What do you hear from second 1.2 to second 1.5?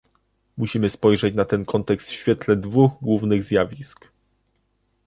na